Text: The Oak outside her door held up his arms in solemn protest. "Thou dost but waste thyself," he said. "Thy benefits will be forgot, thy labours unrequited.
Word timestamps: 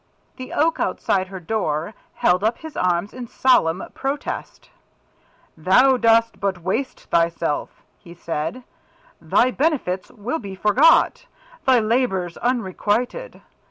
The 0.37 0.51
Oak 0.51 0.79
outside 0.79 1.27
her 1.27 1.39
door 1.39 1.93
held 2.15 2.43
up 2.43 2.57
his 2.57 2.75
arms 2.75 3.13
in 3.13 3.27
solemn 3.27 3.83
protest. 3.93 4.71
"Thou 5.55 5.95
dost 5.97 6.39
but 6.39 6.57
waste 6.63 7.01
thyself," 7.11 7.83
he 7.99 8.15
said. 8.15 8.63
"Thy 9.21 9.51
benefits 9.51 10.09
will 10.09 10.39
be 10.39 10.55
forgot, 10.55 11.27
thy 11.67 11.79
labours 11.79 12.35
unrequited. 12.37 13.43